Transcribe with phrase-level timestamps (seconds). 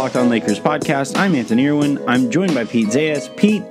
[0.00, 1.14] Locked On Lakers podcast.
[1.18, 2.02] I'm Anthony Irwin.
[2.08, 3.36] I'm joined by Pete Zayas.
[3.36, 3.62] Pete,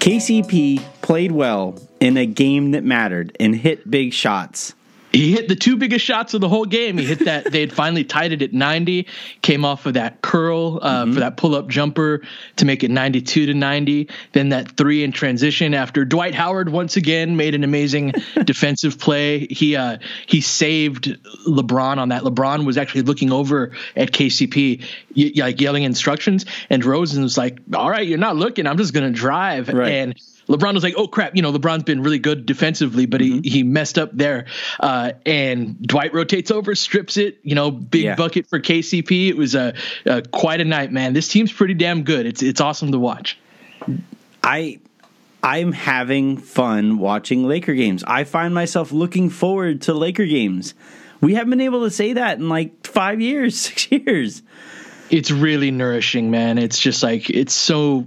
[0.00, 4.74] KCP played well in a game that mattered and hit big shots
[5.12, 6.96] he hit the two biggest shots of the whole game.
[6.96, 9.06] He hit that they had finally tied it at 90,
[9.42, 11.12] came off of that curl uh, mm-hmm.
[11.12, 12.22] for that pull up jumper
[12.56, 14.08] to make it 92 to 90.
[14.32, 19.46] Then that three in transition after Dwight Howard once again made an amazing defensive play.
[19.46, 22.22] He uh, he saved LeBron on that.
[22.22, 24.84] LeBron was actually looking over at KCP,
[25.14, 28.66] y- like yelling instructions, and DeRozan was like, "All right, you're not looking.
[28.66, 29.92] I'm just gonna drive." Right.
[29.92, 30.14] And
[30.52, 33.40] LeBron was like, "Oh crap!" You know, LeBron's been really good defensively, but mm-hmm.
[33.42, 34.46] he he messed up there.
[34.78, 37.38] Uh, and Dwight rotates over, strips it.
[37.42, 38.14] You know, big yeah.
[38.16, 39.28] bucket for KCP.
[39.28, 41.14] It was a, a quite a night, man.
[41.14, 42.26] This team's pretty damn good.
[42.26, 43.38] It's it's awesome to watch.
[44.42, 44.78] I
[45.42, 48.04] I'm having fun watching Laker games.
[48.06, 50.74] I find myself looking forward to Laker games.
[51.22, 54.42] We haven't been able to say that in like five years, six years
[55.12, 56.56] it's really nourishing, man.
[56.56, 58.06] It's just like it's so.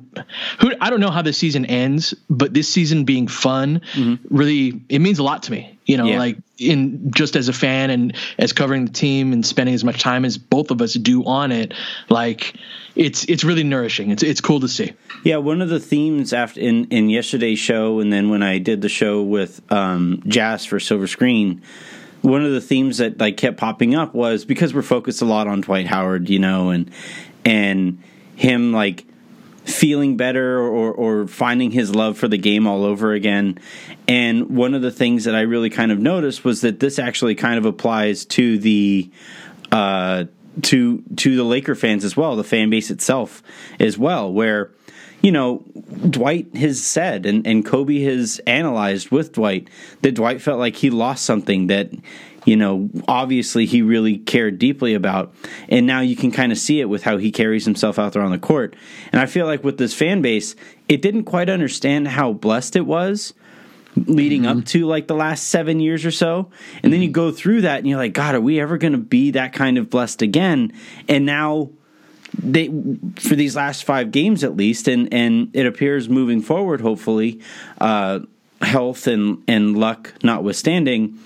[0.59, 4.35] Who I don't know how the season ends, but this season being fun mm-hmm.
[4.35, 5.77] really it means a lot to me.
[5.85, 6.17] You know, yeah.
[6.17, 10.01] like in just as a fan and as covering the team and spending as much
[10.01, 11.75] time as both of us do on it,
[12.09, 12.55] like
[12.95, 14.09] it's it's really nourishing.
[14.09, 14.93] It's it's cool to see.
[15.23, 18.81] Yeah, one of the themes after in in yesterday's show, and then when I did
[18.81, 21.61] the show with um, Jazz for Silver Screen
[22.25, 25.47] one of the themes that like kept popping up was because we're focused a lot
[25.47, 26.89] on Dwight Howard, you know, and
[27.45, 28.01] and
[28.35, 29.05] him like
[29.63, 33.59] feeling better or or finding his love for the game all over again.
[34.07, 37.35] And one of the things that I really kind of noticed was that this actually
[37.35, 39.09] kind of applies to the
[39.71, 40.25] uh
[40.63, 43.43] to to the Laker fans as well, the fan base itself
[43.79, 44.71] as well, where
[45.25, 45.63] you know,
[46.07, 49.71] Dwight has said and, and Kobe has analyzed with Dwight
[50.03, 51.89] that Dwight felt like he lost something that,
[52.45, 55.33] you know, obviously he really cared deeply about.
[55.67, 58.21] And now you can kind of see it with how he carries himself out there
[58.21, 58.75] on the court.
[59.11, 60.55] And I feel like with this fan base,
[60.87, 63.33] it didn't quite understand how blessed it was
[63.95, 64.59] leading mm-hmm.
[64.59, 66.51] up to like the last seven years or so.
[66.83, 68.99] And then you go through that and you're like, God, are we ever going to
[68.99, 70.71] be that kind of blessed again?
[71.09, 71.71] And now
[72.37, 72.67] they
[73.19, 77.41] for these last five games at least, and and it appears moving forward, hopefully,
[77.79, 78.19] uh,
[78.61, 81.19] health and and luck notwithstanding.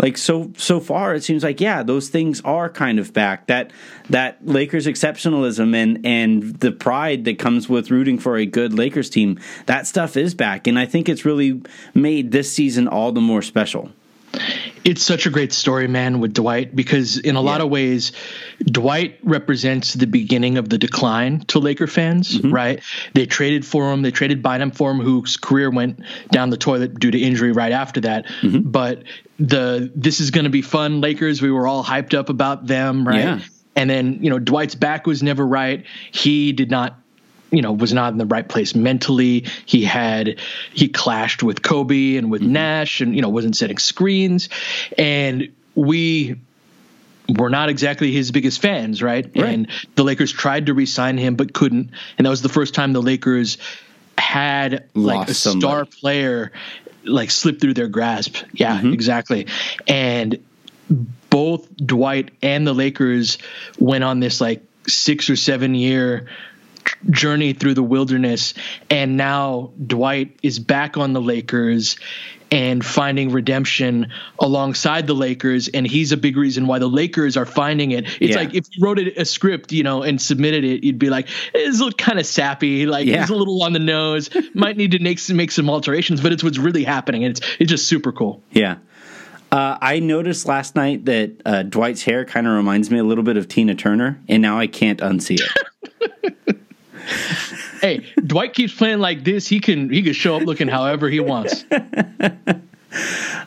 [0.00, 3.46] Like so so far, it seems like yeah, those things are kind of back.
[3.46, 3.70] That
[4.10, 9.10] that Lakers exceptionalism and and the pride that comes with rooting for a good Lakers
[9.10, 11.62] team, that stuff is back, and I think it's really
[11.94, 13.90] made this season all the more special.
[14.84, 17.50] It's such a great story, man, with Dwight because in a yeah.
[17.50, 18.12] lot of ways,
[18.60, 22.52] Dwight represents the beginning of the decline to Laker fans, mm-hmm.
[22.52, 22.82] right?
[23.14, 26.00] They traded for him, they traded Bynum for him, whose career went
[26.30, 28.26] down the toilet due to injury right after that.
[28.26, 28.70] Mm-hmm.
[28.70, 29.04] But
[29.38, 31.40] the this is going to be fun, Lakers.
[31.42, 33.18] We were all hyped up about them, right?
[33.18, 33.40] Yeah.
[33.74, 35.84] And then you know Dwight's back was never right.
[36.10, 37.01] He did not
[37.52, 39.46] you know was not in the right place mentally.
[39.66, 40.40] He had
[40.72, 42.52] he clashed with Kobe and with mm-hmm.
[42.52, 44.48] Nash, and you know wasn't setting screens,
[44.98, 46.36] and we
[47.28, 49.30] were not exactly his biggest fans, right?
[49.36, 49.48] right?
[49.48, 52.92] And the Lakers tried to re-sign him but couldn't, and that was the first time
[52.92, 53.58] the Lakers
[54.18, 55.60] had Lost like a somebody.
[55.60, 56.52] star player
[57.04, 58.36] like slip through their grasp.
[58.52, 58.92] Yeah, mm-hmm.
[58.92, 59.46] exactly.
[59.86, 60.42] And
[61.30, 63.38] both Dwight and the Lakers
[63.78, 66.28] went on this like six or seven year
[67.10, 68.54] journey through the wilderness
[68.90, 71.96] and now Dwight is back on the Lakers
[72.52, 77.46] and finding redemption alongside the Lakers and he's a big reason why the Lakers are
[77.46, 78.04] finding it.
[78.20, 78.36] It's yeah.
[78.36, 81.82] like if you wrote a script, you know, and submitted it, you'd be like, it's
[81.96, 83.22] kind of sappy, like yeah.
[83.22, 86.30] it's a little on the nose, might need to make some, make some alterations, but
[86.30, 88.42] it's what's really happening and it's it's just super cool.
[88.50, 88.76] Yeah.
[89.50, 93.24] Uh, I noticed last night that uh, Dwight's hair kind of reminds me a little
[93.24, 96.51] bit of Tina Turner, and now I can't unsee it.
[97.80, 99.46] hey, Dwight keeps playing like this.
[99.46, 101.64] He can he can show up looking however he wants.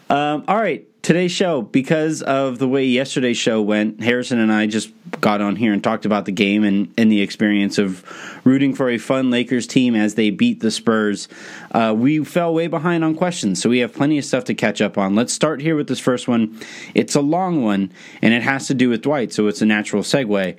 [0.07, 4.01] Um, all right, today's show because of the way yesterday's show went.
[4.01, 7.21] Harrison and I just got on here and talked about the game and, and the
[7.21, 8.03] experience of
[8.43, 11.27] rooting for a fun Lakers team as they beat the Spurs.
[11.71, 14.79] Uh, we fell way behind on questions, so we have plenty of stuff to catch
[14.79, 15.15] up on.
[15.15, 16.59] Let's start here with this first one.
[16.93, 17.91] It's a long one,
[18.21, 20.55] and it has to do with Dwight, so it's a natural segue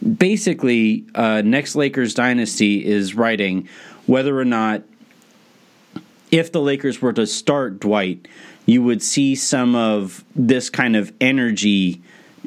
[0.00, 3.68] basically, uh, Next Lakers Dynasty is writing
[4.06, 4.82] whether or not,
[6.30, 8.28] if the Lakers were to start Dwight,
[8.66, 12.02] you would see some of this kind of energy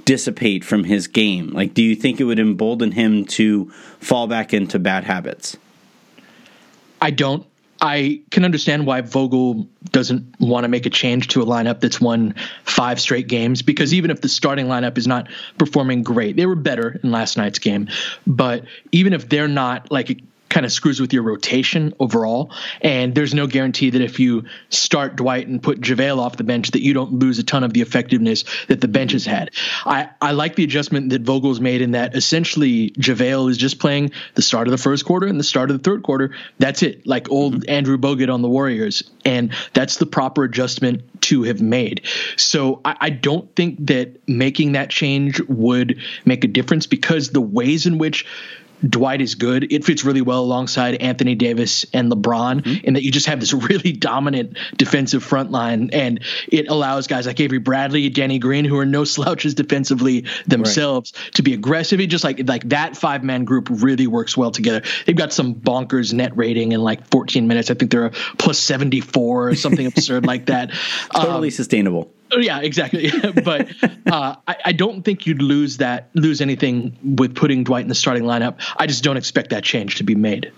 [0.05, 1.49] dissipate from his game.
[1.49, 5.57] Like, do you think it would embolden him to fall back into bad habits?
[7.01, 7.45] I don't.
[7.83, 11.99] I can understand why Vogel doesn't want to make a change to a lineup that's
[11.99, 12.33] won
[12.63, 15.27] five straight games because even if the starting lineup is not
[15.57, 17.89] performing great, they were better in last night's game.
[18.25, 18.63] But
[18.93, 22.51] even if they're not like kind of screws with your rotation overall.
[22.81, 26.71] And there's no guarantee that if you start Dwight and put JaVale off the bench,
[26.71, 29.49] that you don't lose a ton of the effectiveness that the bench has had.
[29.83, 34.11] I, I like the adjustment that Vogel's made in that essentially JaVale is just playing
[34.35, 36.35] the start of the first quarter and the start of the third quarter.
[36.59, 37.69] That's it, like old mm-hmm.
[37.69, 39.09] Andrew Bogut on the Warriors.
[39.25, 42.05] And that's the proper adjustment to have made.
[42.35, 47.41] So I, I don't think that making that change would make a difference because the
[47.41, 48.25] ways in which
[48.87, 49.71] Dwight is good.
[49.71, 52.85] It fits really well alongside Anthony Davis and LeBron, mm-hmm.
[52.85, 56.21] in that you just have this really dominant defensive front line, and
[56.51, 61.33] it allows guys like Avery Bradley, Danny Green, who are no slouches defensively themselves, right.
[61.35, 61.99] to be aggressive.
[61.99, 64.81] It just like like that five man group really works well together.
[65.05, 67.71] They've got some bonkers net rating in like 14 minutes.
[67.71, 70.71] I think they're a plus 74 or something absurd like that.
[71.13, 72.12] Totally um, sustainable.
[72.33, 73.11] Oh, yeah, exactly.
[73.43, 73.69] but
[74.11, 77.95] uh, I, I, don't think you'd lose that lose anything with putting Dwight in the
[77.95, 78.55] starting lineup.
[78.77, 80.51] I just don't expect that change to be made.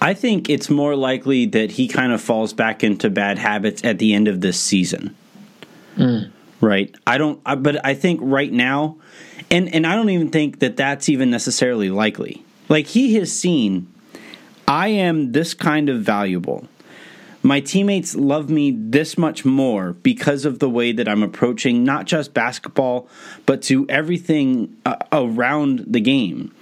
[0.00, 4.00] I think it's more likely that he kind of falls back into bad habits at
[4.00, 5.14] the end of this season.
[5.96, 6.32] Mm.
[6.60, 6.92] Right.
[7.06, 7.40] I don't.
[7.46, 8.96] I, but I think right now,
[9.50, 12.44] and and I don't even think that that's even necessarily likely.
[12.68, 13.92] Like he has seen,
[14.66, 16.66] I am this kind of valuable
[17.42, 22.06] my teammates love me this much more because of the way that I'm approaching not
[22.06, 23.08] just basketball,
[23.46, 26.54] but to everything uh, around the game.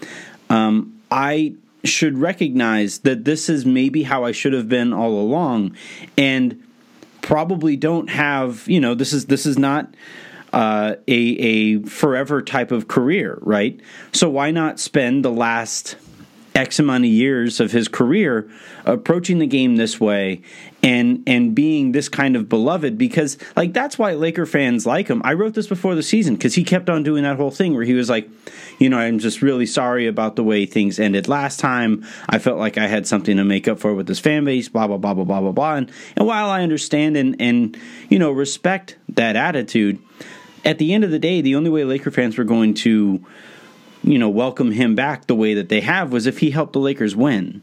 [0.49, 1.55] Um, I
[1.85, 5.77] should recognize that this is maybe how I should have been all along,
[6.17, 6.63] and
[7.23, 9.95] probably don't have you know this is this is not
[10.53, 13.81] uh, a a forever type of career, right?
[14.13, 15.97] So why not spend the last
[16.55, 18.51] X amount of years of his career
[18.85, 20.43] approaching the game this way
[20.83, 25.23] and and being this kind of beloved because like that's why Laker fans like him.
[25.25, 27.85] I wrote this before the season because he kept on doing that whole thing where
[27.85, 28.29] he was like,
[28.79, 32.05] you know, I'm just really sorry about the way things ended last time.
[32.29, 34.87] I felt like I had something to make up for with this fan base, blah
[34.87, 35.75] blah blah blah blah blah blah.
[35.75, 39.99] And, and while I understand and and you know respect that attitude,
[40.65, 43.25] at the end of the day, the only way Laker fans were going to
[44.03, 46.81] you know, welcome him back the way that they have was if he helped the
[46.81, 47.63] Lakers win.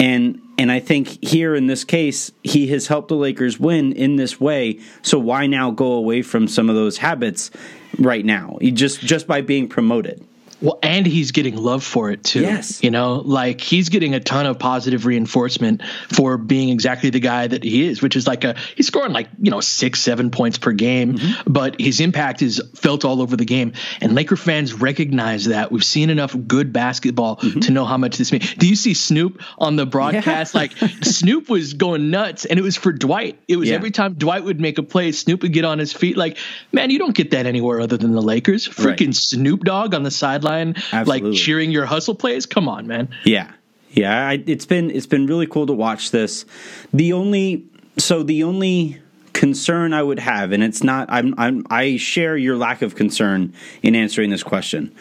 [0.00, 4.16] And and I think here in this case, he has helped the Lakers win in
[4.16, 4.80] this way.
[5.02, 7.50] So why now go away from some of those habits
[7.98, 8.58] right now?
[8.60, 10.24] Just just by being promoted.
[10.60, 12.40] Well, and he's getting love for it too.
[12.40, 12.82] Yes.
[12.82, 17.46] You know, like he's getting a ton of positive reinforcement for being exactly the guy
[17.46, 20.58] that he is, which is like a he's scoring like, you know, six, seven points
[20.58, 21.52] per game, mm-hmm.
[21.52, 23.74] but his impact is felt all over the game.
[24.00, 25.70] And Laker fans recognize that.
[25.70, 27.60] We've seen enough good basketball mm-hmm.
[27.60, 28.52] to know how much this means.
[28.54, 30.54] Do you see Snoop on the broadcast?
[30.54, 30.60] Yeah.
[30.60, 30.72] like
[31.04, 33.38] Snoop was going nuts and it was for Dwight.
[33.46, 33.76] It was yeah.
[33.76, 36.16] every time Dwight would make a play, Snoop would get on his feet.
[36.16, 36.36] Like,
[36.72, 38.66] man, you don't get that anywhere other than the Lakers.
[38.68, 39.14] Freaking right.
[39.14, 41.30] Snoop Dogg on the sideline sideline, Absolutely.
[41.30, 42.46] like cheering your hustle plays.
[42.46, 43.08] Come on, man.
[43.24, 43.50] Yeah,
[43.90, 44.28] yeah.
[44.28, 46.44] I, it's been it's been really cool to watch this.
[46.92, 47.64] The only
[47.96, 49.00] so the only
[49.32, 53.52] concern I would have, and it's not I'm, I'm I share your lack of concern
[53.82, 54.94] in answering this question.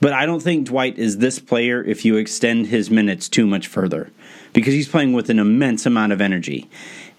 [0.00, 3.68] But I don't think Dwight is this player if you extend his minutes too much
[3.68, 4.10] further
[4.52, 6.68] because he's playing with an immense amount of energy.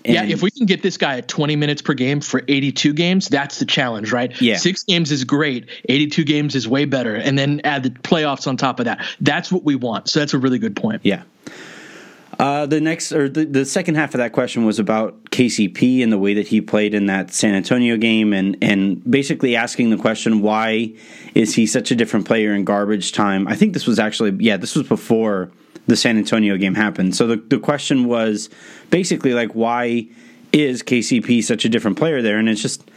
[0.06, 2.94] And yeah, if we can get this guy at 20 minutes per game for 82
[2.94, 4.40] games, that's the challenge, right?
[4.40, 4.58] Yeah.
[4.58, 5.68] Six games is great.
[5.90, 7.16] 82 games is way better.
[7.16, 9.04] And then add the playoffs on top of that.
[9.20, 10.08] That's what we want.
[10.10, 11.02] So that's a really good point.
[11.04, 11.24] Yeah.
[12.38, 16.12] Uh, the next or the, the second half of that question was about KCP and
[16.12, 19.96] the way that he played in that San Antonio game, and and basically asking the
[19.96, 20.94] question why
[21.34, 23.48] is he such a different player in garbage time?
[23.48, 25.50] I think this was actually yeah this was before
[25.88, 27.16] the San Antonio game happened.
[27.16, 28.50] So the the question was
[28.90, 30.08] basically like why
[30.52, 32.38] is KCP such a different player there?
[32.38, 32.90] And it's just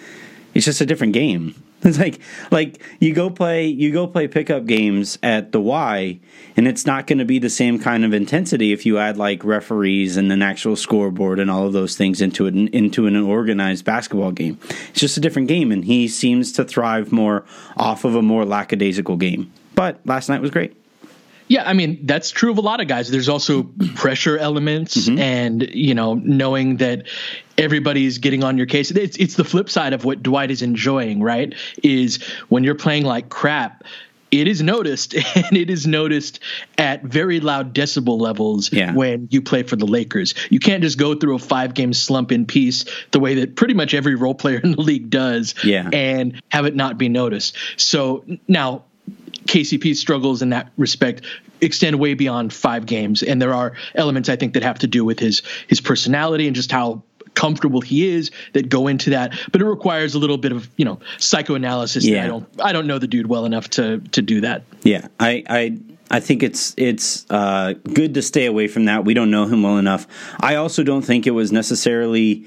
[0.55, 1.55] it's just a different game.
[1.81, 2.19] It's like
[2.51, 6.19] like you go play you go play pickup games at the Y,
[6.57, 9.45] and it's not going to be the same kind of intensity if you add like
[9.45, 13.85] referees and an actual scoreboard and all of those things into it into an organized
[13.85, 14.59] basketball game.
[14.91, 17.45] It's just a different game, and he seems to thrive more
[17.77, 19.53] off of a more lackadaisical game.
[19.77, 20.75] But last night was great.
[21.49, 23.11] Yeah, I mean that's true of a lot of guys.
[23.11, 23.65] There's also
[23.95, 25.19] pressure elements, mm-hmm.
[25.19, 27.07] and you know, knowing that
[27.57, 28.91] everybody's getting on your case.
[28.91, 31.55] It's it's the flip side of what Dwight is enjoying, right?
[31.83, 33.85] Is when you're playing like crap.
[34.31, 36.41] It is noticed, and it is noticed
[36.77, 38.93] at very loud decibel levels yeah.
[38.93, 40.35] when you play for the Lakers.
[40.51, 43.73] You can't just go through a five game slump in peace the way that pretty
[43.73, 45.89] much every role player in the league does yeah.
[45.95, 47.57] and have it not be noticed.
[47.79, 48.85] So now
[49.47, 51.23] KCP's struggles in that respect
[51.61, 55.05] extend way beyond five games, and there are elements I think that have to do
[55.05, 57.03] with his his personality and just how
[57.35, 59.33] comfortable he is that go into that.
[59.53, 62.05] But it requires a little bit of you know psychoanalysis.
[62.05, 62.25] Yeah.
[62.25, 64.65] I don't I don't know the dude well enough to to do that.
[64.83, 65.79] Yeah, I I
[66.11, 69.05] I think it's it's uh, good to stay away from that.
[69.05, 70.07] We don't know him well enough.
[70.41, 72.47] I also don't think it was necessarily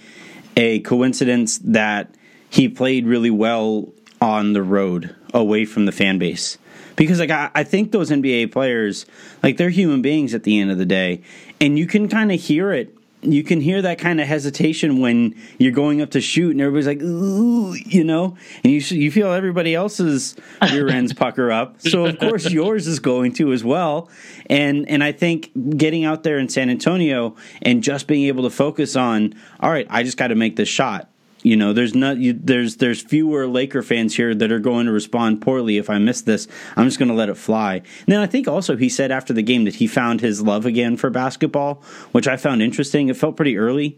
[0.58, 2.16] a coincidence that
[2.50, 6.58] he played really well on the road away from the fan base.
[6.96, 9.06] Because like I, I think those NBA players,
[9.42, 11.22] like they're human beings at the end of the day,
[11.60, 15.36] and you can kind of hear it you can hear that kind of hesitation when
[15.58, 19.32] you're going up to shoot and everybody's like, ooh, you know, and you you feel
[19.32, 20.36] everybody else's
[20.72, 21.80] rear ends pucker up.
[21.82, 24.10] So of course yours is going to as well.
[24.48, 28.50] And and I think getting out there in San Antonio and just being able to
[28.50, 31.11] focus on, all right, I just got to make this shot.
[31.44, 34.92] You know, there's not you, there's there's fewer Laker fans here that are going to
[34.92, 36.48] respond poorly if I miss this.
[36.78, 37.76] I'm just going to let it fly.
[37.76, 40.66] And then I think also he said after the game that he found his love
[40.66, 43.10] again for basketball, which I found interesting.
[43.10, 43.98] It felt pretty early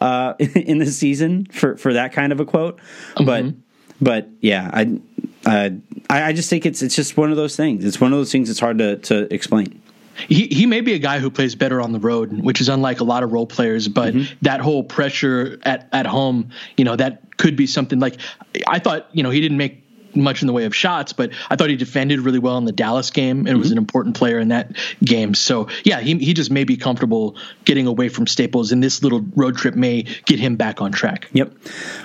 [0.00, 2.78] uh, in the season for for that kind of a quote,
[3.14, 3.24] mm-hmm.
[3.24, 3.54] but
[4.00, 5.00] but yeah, I,
[5.46, 5.70] uh,
[6.08, 7.84] I I just think it's it's just one of those things.
[7.84, 9.80] It's one of those things that's hard to to explain
[10.28, 13.00] he he may be a guy who plays better on the road, which is unlike
[13.00, 13.88] a lot of role players.
[13.88, 14.34] But mm-hmm.
[14.42, 18.16] that whole pressure at at home, you know, that could be something like
[18.66, 19.08] I thought.
[19.12, 19.79] You know, he didn't make
[20.14, 22.72] much in the way of shots, but I thought he defended really well in the
[22.72, 23.58] Dallas game and mm-hmm.
[23.58, 24.72] was an important player in that
[25.04, 25.34] game.
[25.34, 29.20] So yeah, he he just may be comfortable getting away from Staples, and this little
[29.34, 31.28] road trip may get him back on track.
[31.32, 31.52] Yep.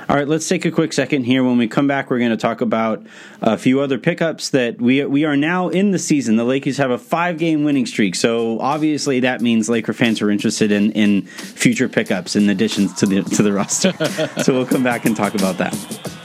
[0.09, 1.43] All right, let's take a quick second here.
[1.43, 3.05] When we come back, we're going to talk about
[3.41, 6.35] a few other pickups that we we are now in the season.
[6.35, 10.29] The Lakers have a five game winning streak, so obviously that means Laker fans are
[10.29, 13.93] interested in in future pickups in additions to the to the roster.
[14.43, 16.24] so we'll come back and talk about that.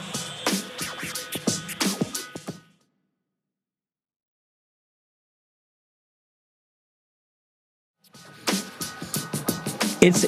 [10.01, 10.25] It's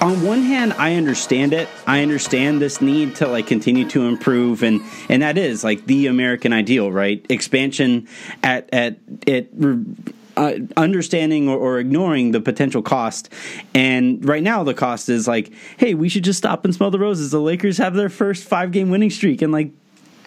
[0.00, 4.62] on one hand i understand it i understand this need to like continue to improve
[4.62, 8.08] and and that is like the american ideal right expansion
[8.42, 9.52] at at it
[10.34, 13.30] uh, understanding or, or, ignoring the potential cost.
[13.74, 16.98] And right now, the cost is like, hey, we should just stop and smell the
[16.98, 17.32] roses.
[17.32, 19.72] The Lakers have their first five game winning streak in like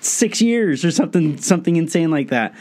[0.01, 2.54] six years or something, something insane like that.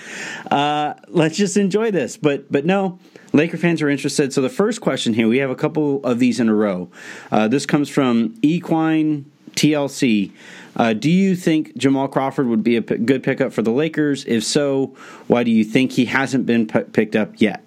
[0.50, 2.16] Uh, let's just enjoy this.
[2.16, 2.98] But but no,
[3.34, 4.32] Laker fans are interested.
[4.32, 6.88] So the first question here, we have a couple of these in a row.
[7.32, 10.30] Uh, this comes from Equine TLC.
[10.76, 14.24] Uh, do you think Jamal Crawford would be a p- good pickup for the Lakers?
[14.24, 17.64] If so, why do you think he hasn't been p- picked up yet?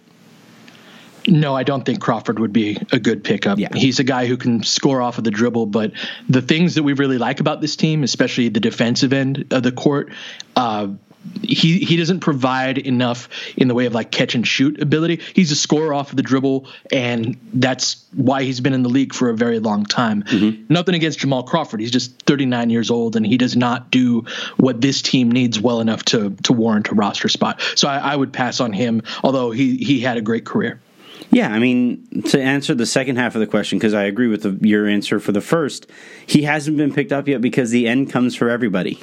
[1.27, 3.59] No, I don't think Crawford would be a good pickup.
[3.59, 3.67] Yeah.
[3.73, 5.91] He's a guy who can score off of the dribble, but
[6.29, 9.73] the things that we really like about this team, especially the defensive end of the
[9.73, 10.13] court,
[10.55, 10.87] uh,
[11.41, 15.21] he he doesn't provide enough in the way of like catch and shoot ability.
[15.33, 19.13] He's a scorer off of the dribble, and that's why he's been in the league
[19.13, 20.23] for a very long time.
[20.23, 20.65] Mm-hmm.
[20.73, 21.79] Nothing against Jamal Crawford.
[21.79, 24.25] He's just 39 years old, and he does not do
[24.57, 27.61] what this team needs well enough to to warrant a roster spot.
[27.75, 30.79] So I, I would pass on him, although he he had a great career.
[31.29, 34.43] Yeah, I mean, to answer the second half of the question, because I agree with
[34.43, 35.85] the, your answer for the first,
[36.25, 38.99] he hasn't been picked up yet because the end comes for everybody.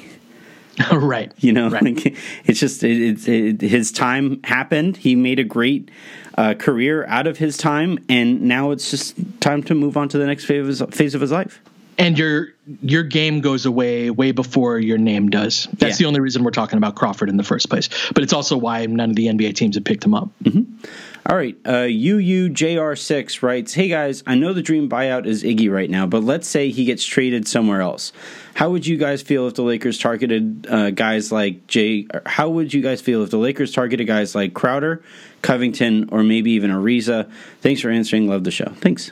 [0.91, 1.31] right.
[1.37, 1.83] You know, right.
[1.83, 4.97] like it's just it, it, his time happened.
[4.97, 5.89] He made a great
[6.37, 10.17] uh, career out of his time, and now it's just time to move on to
[10.17, 11.61] the next phase of his, phase of his life.
[11.97, 12.49] And your
[12.81, 15.67] your game goes away way before your name does.
[15.73, 16.03] That's yeah.
[16.03, 17.87] the only reason we're talking about Crawford in the first place.
[18.13, 20.29] But it's also why none of the NBA teams have picked him up.
[20.43, 20.85] Mm-hmm.
[21.27, 25.89] All right, uh, UUJR6 writes, Hey guys, I know the dream buyout is Iggy right
[25.89, 28.13] now, but let's say he gets traded somewhere else.
[28.53, 32.05] How would you guys feel if the Lakers targeted uh, guys like Jay?
[32.27, 35.03] How would you guys feel if the Lakers targeted guys like Crowder,
[35.41, 37.27] Covington, or maybe even Ariza?
[37.61, 38.27] Thanks for answering.
[38.27, 38.71] Love the show.
[38.75, 39.11] Thanks.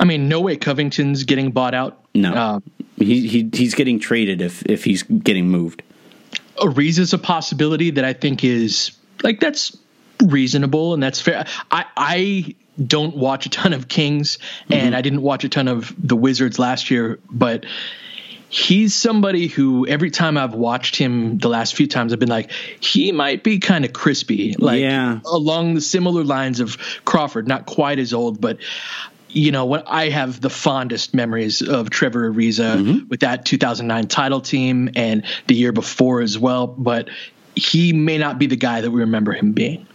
[0.00, 2.04] I mean, no way Covington's getting bought out.
[2.16, 2.60] No, uh,
[2.96, 5.84] he, he he's getting traded if if he's getting moved.
[6.56, 8.90] Ariza's a possibility that I think is
[9.22, 9.76] like that's
[10.22, 11.46] reasonable and that's fair.
[11.70, 12.54] I I
[12.84, 14.38] don't watch a ton of Kings
[14.70, 14.94] and mm-hmm.
[14.94, 17.64] I didn't watch a ton of the Wizards last year, but
[18.48, 22.50] he's somebody who every time I've watched him the last few times I've been like
[22.80, 25.20] he might be kind of crispy like yeah.
[25.24, 28.58] along the similar lines of Crawford not quite as old but
[29.28, 33.08] you know what I have the fondest memories of Trevor Ariza mm-hmm.
[33.08, 37.08] with that 2009 title team and the year before as well but
[37.56, 39.86] he may not be the guy that we remember him being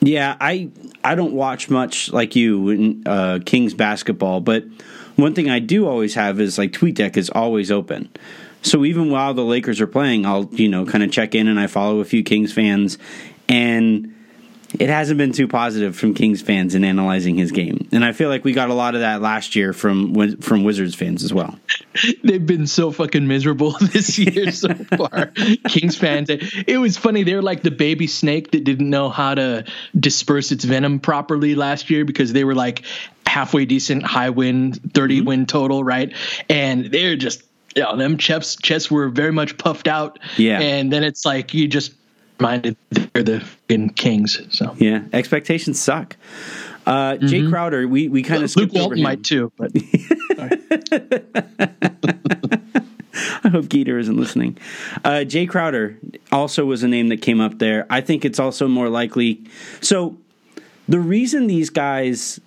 [0.00, 0.70] yeah, I
[1.02, 4.64] I don't watch much like you in uh, Kings basketball, but
[5.16, 8.10] one thing I do always have is like TweetDeck is always open.
[8.62, 11.58] So even while the Lakers are playing, I'll you know kind of check in and
[11.60, 12.98] I follow a few Kings fans,
[13.48, 14.14] and
[14.80, 17.88] it hasn't been too positive from Kings fans in analyzing his game.
[17.92, 20.94] And I feel like we got a lot of that last year from from Wizards
[20.94, 21.58] fans as well.
[22.22, 25.32] They've been so fucking miserable this year so far.
[25.68, 27.22] Kings fans, it was funny.
[27.22, 29.64] They're like the baby snake that didn't know how to
[29.98, 32.82] disperse its venom properly last year because they were like
[33.26, 35.26] halfway decent, high win, 30 mm-hmm.
[35.26, 36.14] win total, right?
[36.48, 37.42] And they're just
[37.76, 40.18] you know, them chests chests were very much puffed out.
[40.36, 40.60] Yeah.
[40.60, 41.92] And then it's like you just
[42.38, 43.44] reminded they're the
[43.96, 44.40] kings.
[44.50, 46.16] So yeah, expectations suck.
[46.86, 47.26] Uh, mm-hmm.
[47.26, 49.70] Jay Crowder, we, we kind of Luke Walton might too, but
[53.44, 54.58] I hope Geeter isn't listening.
[55.02, 55.98] Uh, Jay Crowder
[56.30, 57.86] also was a name that came up there.
[57.88, 59.44] I think it's also more likely.
[59.80, 60.18] So
[60.88, 62.40] the reason these guys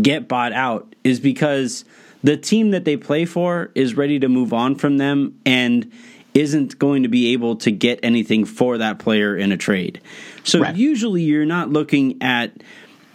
[0.00, 1.84] get bought out is because
[2.22, 5.90] the team that they play for is ready to move on from them and
[6.34, 10.00] isn't going to be able to get anything for that player in a trade.
[10.44, 10.74] So right.
[10.74, 12.52] usually you're not looking at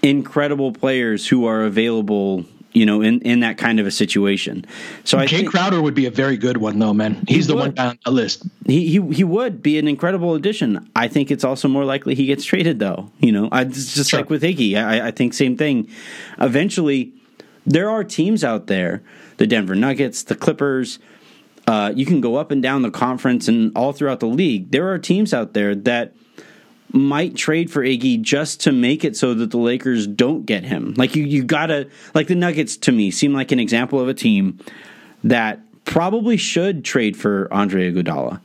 [0.03, 2.45] incredible players who are available
[2.77, 4.63] you know, in, in that kind of a situation.
[5.03, 7.23] So I Jay think, Crowder would be a very good one, though, man.
[7.27, 7.77] He's he the would.
[7.77, 8.43] one on the list.
[8.67, 10.87] He, he he would be an incredible addition.
[10.95, 13.11] I think it's also more likely he gets traded, though.
[13.19, 14.19] You know, I, just sure.
[14.19, 14.75] like with Iggy.
[14.75, 15.89] I, I think same thing.
[16.39, 17.13] Eventually,
[17.65, 19.01] there are teams out there,
[19.37, 20.99] the Denver Nuggets, the Clippers,
[21.67, 24.71] uh, you can go up and down the conference and all throughout the league.
[24.71, 26.13] There are teams out there that
[26.93, 30.93] might trade for Iggy just to make it so that the Lakers don't get him.
[30.95, 34.13] Like you, you gotta like the Nuggets to me seem like an example of a
[34.13, 34.59] team
[35.23, 38.39] that probably should trade for Andre Iguodala.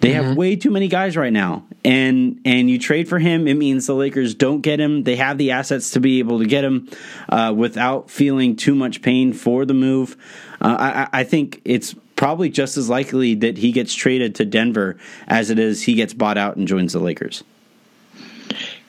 [0.00, 0.28] They mm-hmm.
[0.28, 3.86] have way too many guys right now, and and you trade for him, it means
[3.86, 5.04] the Lakers don't get him.
[5.04, 6.90] They have the assets to be able to get him
[7.28, 10.16] uh, without feeling too much pain for the move.
[10.60, 14.96] Uh, I, I think it's probably just as likely that he gets traded to Denver
[15.26, 17.42] as it is he gets bought out and joins the Lakers.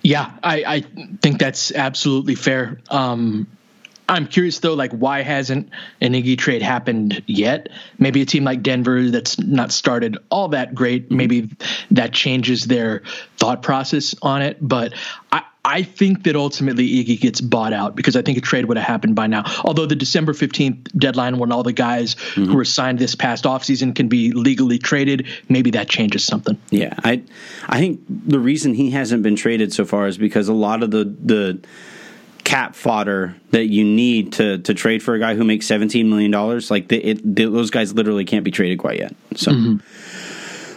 [0.04, 0.80] Yeah, I, I
[1.20, 2.80] think that's absolutely fair.
[2.92, 3.48] Um,
[4.08, 7.70] I'm curious though, like why hasn't an Iggy trade happened yet?
[7.98, 11.10] Maybe a team like Denver that's not started all that great.
[11.10, 11.50] Maybe
[11.90, 13.02] that changes their
[13.38, 14.58] thought process on it.
[14.62, 14.94] But
[15.32, 18.76] I, I think that ultimately Iggy gets bought out because I think a trade would
[18.76, 19.44] have happened by now.
[19.64, 22.46] Although the December 15th deadline when all the guys mm-hmm.
[22.46, 26.58] who were signed this past offseason can be legally traded, maybe that changes something.
[26.70, 26.94] Yeah.
[27.06, 27.24] I
[27.68, 30.92] I think the reason he hasn't been traded so far is because a lot of
[30.92, 31.60] the the
[32.44, 36.30] cap fodder that you need to to trade for a guy who makes 17 million
[36.30, 39.16] dollars like the, it, the, those guys literally can't be traded quite yet.
[39.36, 39.78] So mm-hmm.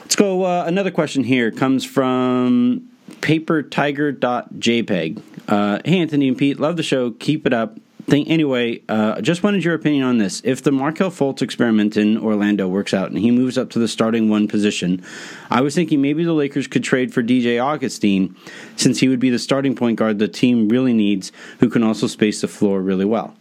[0.06, 0.44] Let's go.
[0.44, 2.88] Uh, another question here comes from
[3.20, 5.22] papertiger.jpg.
[5.48, 7.12] Uh, hey, Anthony and Pete, love the show.
[7.12, 7.78] Keep it up.
[8.08, 10.40] Think, anyway, uh, just wanted your opinion on this.
[10.44, 13.88] If the Markelle Fultz experiment in Orlando works out and he moves up to the
[13.88, 15.04] starting one position,
[15.50, 18.36] I was thinking maybe the Lakers could trade for DJ Augustin
[18.76, 22.06] since he would be the starting point guard the team really needs who can also
[22.06, 23.34] space the floor really well.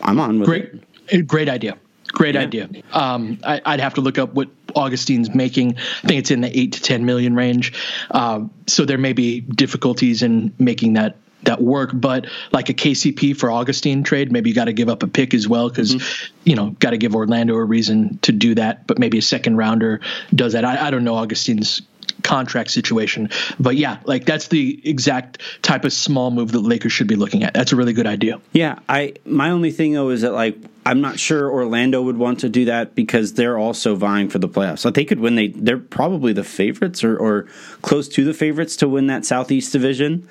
[0.00, 1.28] I'm on with great, it.
[1.28, 1.78] Great idea.
[2.12, 2.40] Great yeah.
[2.42, 2.68] idea.
[2.92, 5.76] Um, I, would have to look up what Augustin's making.
[5.76, 7.72] I think it's in the eight to ten million range.
[8.10, 11.90] Uh, so there may be difficulties in making that that work.
[11.92, 15.34] But like a KCP for Augustine trade, maybe you got to give up a pick
[15.34, 16.40] as well because mm-hmm.
[16.44, 18.86] you know got to give Orlando a reason to do that.
[18.86, 20.00] But maybe a second rounder
[20.34, 20.64] does that.
[20.64, 21.82] I, I don't know Augustin's
[22.22, 23.30] contract situation.
[23.58, 27.42] But yeah, like that's the exact type of small move that Lakers should be looking
[27.44, 27.54] at.
[27.54, 28.40] That's a really good idea.
[28.52, 32.40] Yeah, I my only thing though is that like I'm not sure Orlando would want
[32.40, 34.84] to do that because they're also vying for the playoffs.
[34.84, 37.46] Like they could win they they're probably the favorites or, or
[37.82, 40.28] close to the favorites to win that Southeast division.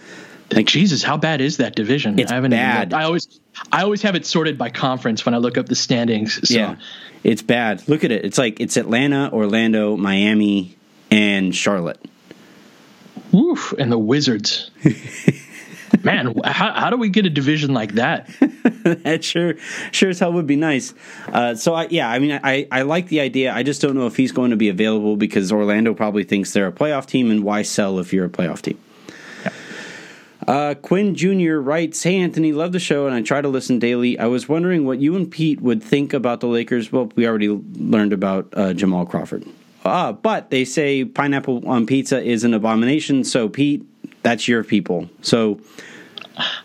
[0.54, 2.20] Like Jesus, how bad is that division?
[2.20, 2.94] It's I haven't bad.
[2.94, 3.40] I always
[3.72, 6.48] I always have it sorted by conference when I look up the standings.
[6.48, 6.54] So.
[6.54, 6.76] Yeah.
[7.24, 7.88] It's bad.
[7.88, 8.26] Look at it.
[8.26, 10.76] It's like it's Atlanta, Orlando, Miami,
[11.12, 12.00] and Charlotte.
[13.32, 14.72] Woof, and the Wizards.
[16.04, 18.28] Man, how, how do we get a division like that?
[18.84, 19.56] that sure,
[19.92, 20.94] sure as hell would be nice.
[21.28, 23.54] Uh, so I, yeah, I mean, I, I like the idea.
[23.54, 26.68] I just don't know if he's going to be available because Orlando probably thinks they're
[26.68, 28.80] a playoff team, and why sell if you're a playoff team?
[30.48, 31.58] Uh, Quinn Jr.
[31.58, 34.18] writes, Hey Anthony, love the show and I try to listen daily.
[34.18, 36.92] I was wondering what you and Pete would think about the Lakers.
[36.92, 39.46] Well, we already learned about uh, Jamal Crawford.
[39.84, 43.24] Uh, but they say pineapple on pizza is an abomination.
[43.24, 43.84] So, Pete,
[44.22, 45.10] that's your people.
[45.22, 45.60] So,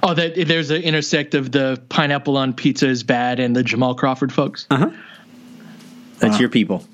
[0.03, 3.95] oh, that there's an intersect of the pineapple on pizza is bad and the Jamal
[3.95, 4.67] Crawford folks.
[4.71, 4.91] Uh huh.
[6.19, 6.41] That's wow.
[6.41, 6.85] your people.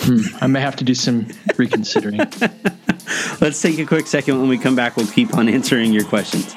[0.00, 0.20] Hmm.
[0.40, 1.26] I may have to do some
[1.56, 2.18] reconsidering.
[3.40, 4.38] Let's take a quick second.
[4.38, 6.54] When we come back, we'll keep on answering your questions.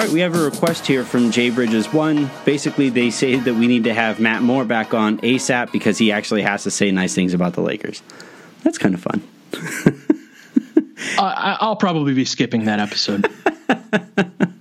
[0.00, 1.92] All right, we have a request here from Jay Bridges.
[1.92, 5.98] One, basically, they say that we need to have Matt Moore back on ASAP because
[5.98, 8.02] he actually has to say nice things about the Lakers.
[8.62, 9.22] That's kind of fun.
[11.18, 13.30] uh, I'll probably be skipping that episode.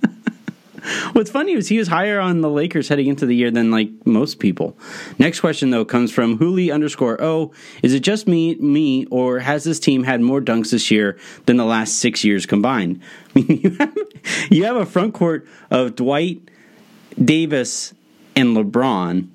[1.13, 3.89] What's funny is he was higher on the Lakers heading into the year than like
[4.05, 4.77] most people.
[5.17, 7.51] Next question though comes from Huli underscore O.
[7.83, 11.57] Is it just me, me, or has this team had more dunks this year than
[11.57, 13.01] the last six years combined?
[13.49, 13.97] You have,
[14.49, 16.41] you have a front court of Dwight,
[17.23, 17.93] Davis,
[18.35, 19.27] and LeBron,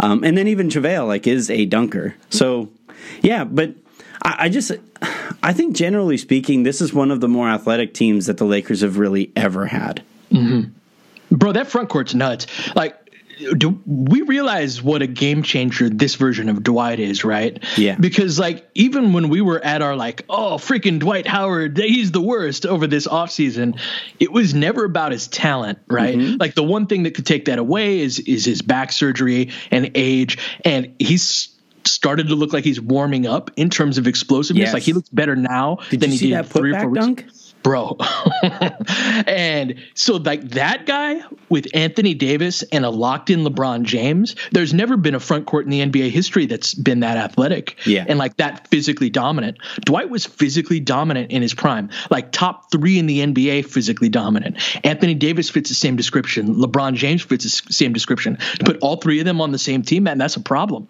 [0.00, 2.14] um, and then even JaVale like is a dunker.
[2.30, 2.68] So
[3.22, 3.74] yeah, but
[4.22, 4.72] I, I just
[5.42, 8.80] I think generally speaking, this is one of the more athletic teams that the Lakers
[8.80, 10.02] have really ever had.
[10.30, 11.36] Mm-hmm.
[11.36, 12.46] Bro, that front court's nuts.
[12.74, 12.96] Like,
[13.56, 17.62] do we realize what a game changer this version of Dwight is, right?
[17.76, 17.96] Yeah.
[17.98, 22.20] Because like even when we were at our like, oh freaking Dwight Howard, he's the
[22.20, 23.78] worst over this offseason,
[24.18, 26.16] it was never about his talent, right?
[26.16, 26.36] Mm-hmm.
[26.38, 29.92] Like the one thing that could take that away is is his back surgery and
[29.94, 30.38] age.
[30.64, 34.66] And he's started to look like he's warming up in terms of explosiveness.
[34.66, 34.74] Yes.
[34.74, 37.06] Like he looks better now did than he did three or four weeks.
[37.06, 37.26] Dunk?
[37.62, 37.96] Bro.
[39.26, 44.74] and so, like that guy with Anthony Davis and a locked in LeBron James, there's
[44.74, 48.04] never been a front court in the NBA history that's been that athletic yeah.
[48.08, 49.58] and like that physically dominant.
[49.80, 54.56] Dwight was physically dominant in his prime, like top three in the NBA physically dominant.
[54.84, 56.56] Anthony Davis fits the same description.
[56.56, 58.38] LeBron James fits the same description.
[58.58, 60.88] To put all three of them on the same team, man, that's a problem.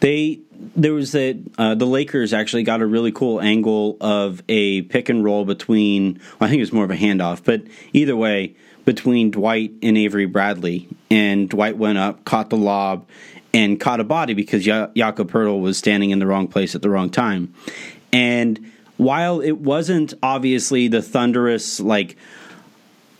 [0.00, 0.40] They
[0.74, 5.08] there was a uh, the Lakers actually got a really cool angle of a pick
[5.08, 6.20] and roll between.
[6.38, 9.96] Well, I think it was more of a handoff, but either way, between Dwight and
[9.96, 13.06] Avery Bradley, and Dwight went up, caught the lob,
[13.52, 16.82] and caught a body because ya- Jakob Poeltl was standing in the wrong place at
[16.82, 17.52] the wrong time,
[18.12, 22.16] and while it wasn't obviously the thunderous like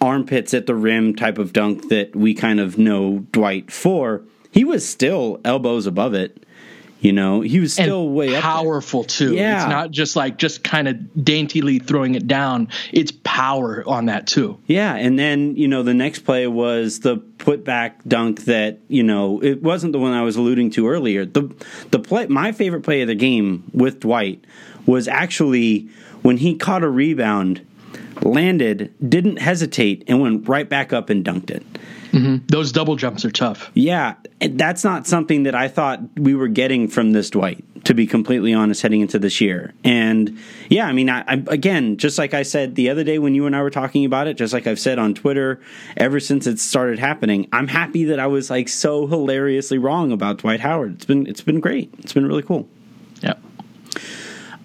[0.01, 4.65] armpits at the rim type of dunk that we kind of know Dwight for, he
[4.65, 6.46] was still elbows above it
[7.01, 9.35] you know, he was still and way powerful too.
[9.35, 12.69] Yeah, it's not just like just kind of daintily throwing it down.
[12.93, 14.59] It's power on that too.
[14.67, 19.43] Yeah, and then you know the next play was the putback dunk that you know
[19.43, 21.27] it wasn't the one I was alluding to earlier.
[21.27, 21.55] The
[21.91, 24.45] the play, my favorite play of the game with Dwight
[24.87, 25.89] was actually
[26.23, 27.61] when he caught a rebound,
[28.23, 31.65] landed, didn't hesitate, and went right back up and dunked it.
[32.17, 32.47] Mm-hmm.
[32.47, 33.71] Those double jumps are tough.
[33.75, 37.63] Yeah, that's not something that I thought we were getting from this Dwight.
[37.85, 40.37] To be completely honest, heading into this year, and
[40.69, 43.47] yeah, I mean, I, I, again, just like I said the other day when you
[43.47, 45.61] and I were talking about it, just like I've said on Twitter,
[45.97, 50.39] ever since it started happening, I'm happy that I was like so hilariously wrong about
[50.39, 50.95] Dwight Howard.
[50.95, 51.95] It's been it's been great.
[51.99, 52.69] It's been really cool.
[53.21, 53.35] Yeah.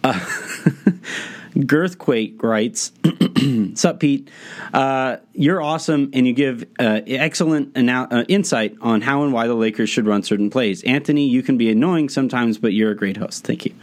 [0.04, 0.20] Uh,
[1.54, 2.92] Girthquake writes,
[3.80, 4.30] Sup, Pete?
[4.74, 9.54] Uh, you're awesome, and you give uh, excellent uh, insight on how and why the
[9.54, 10.84] Lakers should run certain plays.
[10.84, 13.46] Anthony, you can be annoying sometimes, but you're a great host.
[13.46, 13.74] Thank you.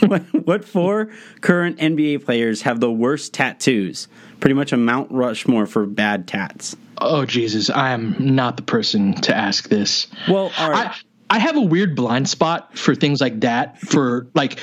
[0.06, 4.08] what, what four current NBA players have the worst tattoos?
[4.40, 6.76] Pretty much a Mount Rushmore for bad tats.
[6.98, 10.06] Oh Jesus, I am not the person to ask this.
[10.28, 10.88] Well, all right.
[10.88, 10.96] I,
[11.30, 13.80] I have a weird blind spot for things like that.
[13.80, 14.58] For like,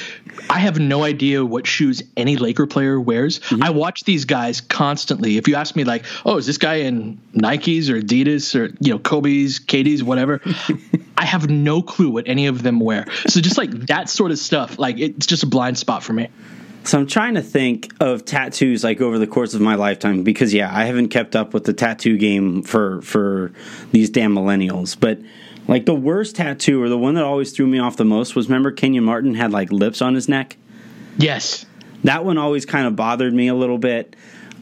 [0.49, 3.39] I have no idea what shoes any Laker player wears.
[3.39, 3.63] Mm-hmm.
[3.63, 5.37] I watch these guys constantly.
[5.37, 8.91] If you ask me, like, oh, is this guy in Nikes or Adidas or you
[8.91, 10.41] know Kobe's, KD's, whatever,
[11.17, 13.05] I have no clue what any of them wear.
[13.27, 16.27] So just like that sort of stuff, like it's just a blind spot for me.
[16.83, 20.53] So I'm trying to think of tattoos like over the course of my lifetime because
[20.53, 23.53] yeah, I haven't kept up with the tattoo game for for
[23.93, 25.19] these damn millennials, but
[25.67, 28.47] like the worst tattoo or the one that always threw me off the most was
[28.47, 30.57] remember Kenyon Martin had like lips on his neck?
[31.17, 31.65] Yes.
[32.03, 34.15] That one always kind of bothered me a little bit.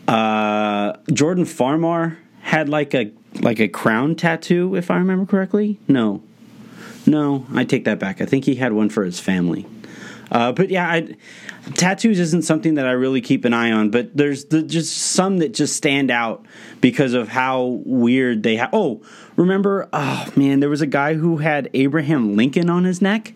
[0.07, 5.79] Uh, Jordan Farmar had like a like a crown tattoo, if I remember correctly.
[5.87, 6.21] No,
[7.05, 8.21] no, I take that back.
[8.21, 9.65] I think he had one for his family.
[10.31, 11.15] Uh, but yeah, I,
[11.73, 13.89] tattoos isn't something that I really keep an eye on.
[13.89, 16.45] But there's the, just some that just stand out
[16.81, 18.69] because of how weird they have.
[18.73, 19.01] Oh,
[19.35, 19.87] remember?
[19.93, 23.33] Oh man, there was a guy who had Abraham Lincoln on his neck.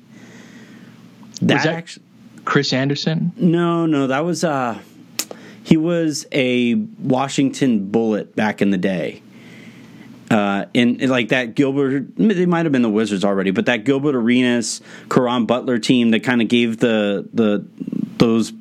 [1.41, 2.05] That, was that actually,
[2.45, 3.31] Chris Andersen?
[3.37, 4.79] No, no, that was uh,
[5.63, 9.21] he was a Washington Bullet back in the day.
[10.29, 13.83] Uh, and, and, like that Gilbert, they might have been the Wizards already, but that
[13.83, 17.65] Gilbert Arenas, Caron Butler team that kind of gave the the
[18.17, 18.53] those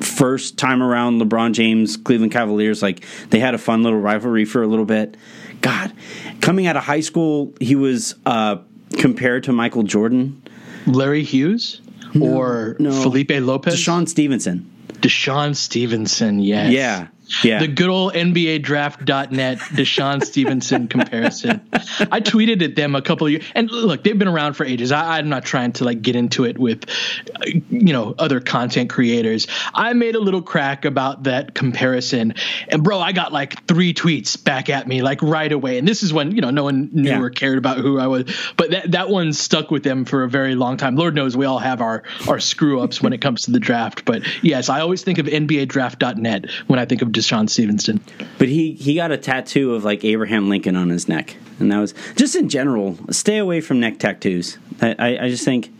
[0.00, 4.62] first time around LeBron James Cleveland Cavaliers like they had a fun little rivalry for
[4.62, 5.16] a little bit.
[5.60, 5.92] God,
[6.40, 8.56] coming out of high school, he was uh,
[8.98, 10.42] compared to Michael Jordan,
[10.86, 11.80] Larry Hughes,
[12.14, 12.90] no, or no.
[13.02, 14.68] Felipe Lopez, DeShawn Stevenson.
[14.94, 16.72] DeShawn Stevenson, yes.
[16.72, 17.08] Yeah.
[17.42, 17.60] Yeah.
[17.60, 21.60] The good old NBA draft.net DeShawn Stevenson comparison.
[21.72, 24.92] I tweeted at them a couple of years, and look, they've been around for ages.
[24.92, 26.88] I, am not trying to like get into it with,
[27.34, 29.46] uh, you know, other content creators.
[29.72, 32.34] I made a little crack about that comparison,
[32.68, 35.78] and bro, I got like three tweets back at me like right away.
[35.78, 37.20] And this is when you know no one knew yeah.
[37.20, 38.24] or cared about who I was,
[38.56, 40.96] but that that one stuck with them for a very long time.
[40.96, 44.04] Lord knows we all have our our screw ups when it comes to the draft,
[44.04, 48.00] but yes, I always think of NBA draft.net when I think of DeShawn Stevenson.
[48.38, 51.78] But he he got a tattoo of like Abraham Lincoln on his neck, and that
[51.78, 52.98] was just in general.
[53.10, 54.58] Stay away from neck tattoos.
[54.80, 55.72] I I, I just think.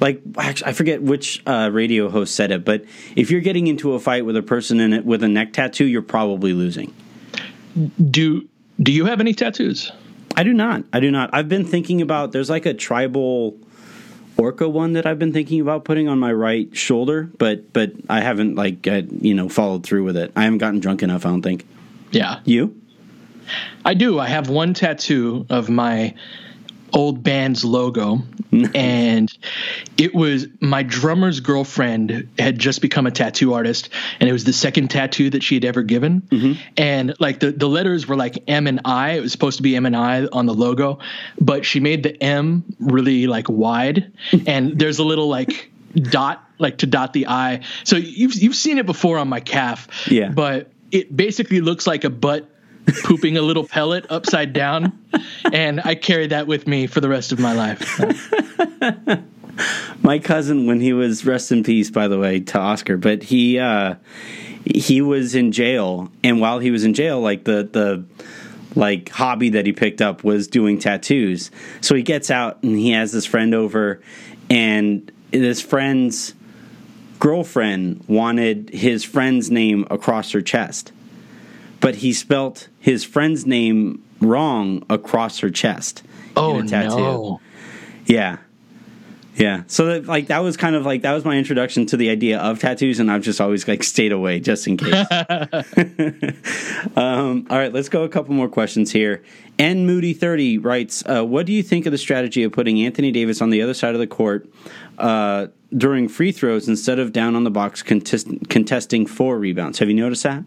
[0.00, 4.00] Like I forget which uh, radio host said it, but if you're getting into a
[4.00, 6.92] fight with a person in it with a neck tattoo, you're probably losing.
[8.10, 8.48] Do
[8.82, 9.92] Do you have any tattoos?
[10.36, 10.84] I do not.
[10.92, 11.30] I do not.
[11.32, 12.32] I've been thinking about.
[12.32, 13.58] There's like a tribal
[14.40, 18.20] orca one that I've been thinking about putting on my right shoulder, but but I
[18.20, 20.32] haven't like uh, you know followed through with it.
[20.34, 21.26] I haven't gotten drunk enough.
[21.26, 21.66] I don't think.
[22.10, 22.40] Yeah.
[22.44, 22.74] You?
[23.84, 24.18] I do.
[24.18, 26.14] I have one tattoo of my
[26.92, 28.22] old band's logo.
[28.74, 29.32] And
[29.96, 34.52] it was my drummer's girlfriend had just become a tattoo artist and it was the
[34.52, 36.22] second tattoo that she had ever given.
[36.22, 36.60] Mm-hmm.
[36.76, 39.12] and like the, the letters were like m and i.
[39.12, 40.98] It was supposed to be m and i on the logo
[41.40, 44.12] but she made the m really like wide.
[44.46, 47.60] And there's a little like dot like to dot the i.
[47.84, 50.08] So you've you've seen it before on my calf.
[50.10, 50.30] Yeah.
[50.30, 52.48] But it basically looks like a butt
[52.86, 54.98] pooping a little pellet upside down,
[55.52, 58.00] and I carry that with me for the rest of my life.
[60.02, 63.58] my cousin, when he was rest in peace, by the way, to Oscar, but he
[63.58, 63.94] uh,
[64.64, 68.04] he was in jail, and while he was in jail, like the the
[68.76, 71.50] like hobby that he picked up was doing tattoos.
[71.80, 74.00] So he gets out and he has this friend over,
[74.48, 76.34] and this friend's
[77.18, 80.92] girlfriend wanted his friend's name across her chest
[81.80, 86.02] but he spelt his friend's name wrong across her chest.
[86.36, 86.96] Oh in a tattoo.
[86.96, 87.40] no!
[88.06, 88.38] Yeah,
[89.36, 89.62] yeah.
[89.66, 92.38] So that like that was kind of like that was my introduction to the idea
[92.38, 95.06] of tattoos, and I've just always like stayed away just in case.
[96.96, 99.22] um, all right, let's go a couple more questions here.
[99.58, 103.10] N Moody thirty writes, uh, "What do you think of the strategy of putting Anthony
[103.10, 104.48] Davis on the other side of the court?"
[104.98, 109.78] Uh, during free throws instead of down on the box contest- contesting four rebounds.
[109.78, 110.44] Have you noticed that?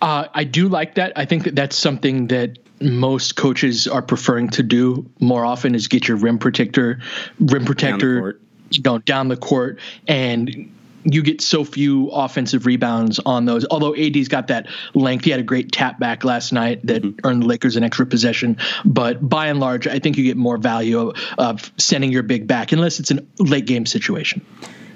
[0.00, 1.12] Uh, I do like that.
[1.16, 5.88] I think that that's something that most coaches are preferring to do more often is
[5.88, 7.00] get your rim protector,
[7.38, 10.72] rim protector, you know, down the court, and
[11.04, 13.66] you get so few offensive rebounds on those.
[13.70, 17.26] Although AD's got that length, he had a great tap back last night that mm-hmm.
[17.26, 18.56] earned the Lakers an extra possession.
[18.84, 22.46] But by and large, I think you get more value of, of sending your big
[22.46, 24.44] back, unless it's a late game situation.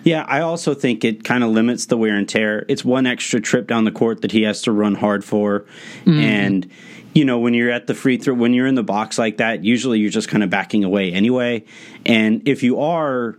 [0.05, 2.65] Yeah, I also think it kind of limits the wear and tear.
[2.69, 5.61] It's one extra trip down the court that he has to run hard for.
[6.05, 6.21] Mm-hmm.
[6.21, 6.71] And,
[7.15, 9.65] you know, when you're at the free throw, when you're in the box like that,
[9.65, 11.65] usually you're just kind of backing away anyway.
[12.05, 13.37] And if you are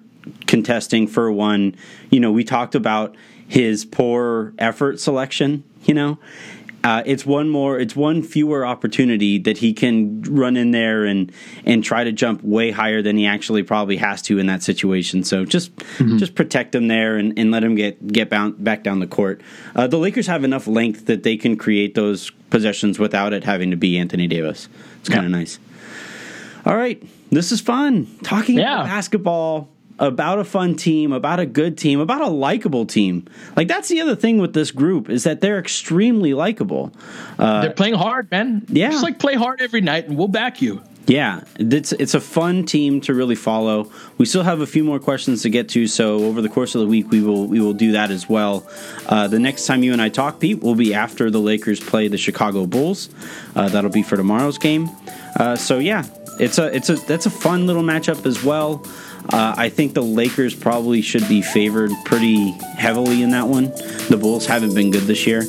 [0.48, 1.76] contesting for one,
[2.10, 3.16] you know, we talked about
[3.48, 6.18] his poor effort selection, you know,
[6.86, 11.32] uh, it's one more, it's one fewer opportunity that he can run in there and
[11.66, 15.24] and try to jump way higher than he actually probably has to in that situation.
[15.24, 16.20] So just mm-hmm.
[16.20, 19.42] just protect him there and, and let him get get bound, back down the court.
[19.76, 23.72] Uh, the Lakers have enough length that they can create those possessions without it having
[23.72, 24.70] to be Anthony Davis.
[25.00, 25.38] It's kind of yeah.
[25.40, 25.58] nice.
[26.68, 28.84] All right, this is fun talking yeah.
[28.84, 29.70] basketball
[30.00, 33.28] about a fun team, about a good team, about a likable team.
[33.56, 36.92] Like that's the other thing with this group is that they're extremely likable.
[37.40, 38.66] Uh, they're playing hard, man.
[38.68, 40.82] Yeah, just like play hard every night, and we'll back you.
[41.08, 43.92] Yeah, it's it's a fun team to really follow.
[44.18, 46.82] We still have a few more questions to get to, so over the course of
[46.82, 48.68] the week we will we will do that as well.
[49.06, 52.08] Uh, the next time you and I talk, Pete, will be after the Lakers play
[52.08, 53.10] the Chicago Bulls.
[53.56, 54.90] Uh, that'll be for tomorrow's game.
[55.40, 56.06] Uh, so yeah,
[56.40, 58.84] it's a it's a that's a fun little matchup as well.
[59.30, 63.66] Uh, I think the Lakers probably should be favored pretty heavily in that one.
[64.10, 65.44] The Bulls haven't been good this year,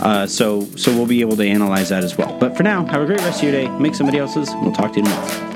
[0.00, 2.36] uh, so so we'll be able to analyze that as well.
[2.38, 3.68] But for now, have a great rest of your day.
[3.78, 4.48] Make somebody else's.
[4.62, 5.47] We'll talk to you tomorrow.